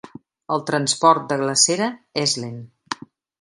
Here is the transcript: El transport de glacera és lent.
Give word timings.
El 0.55 0.63
transport 0.69 1.27
de 1.33 1.37
glacera 1.41 1.91
és 2.23 2.35
lent. 2.45 2.59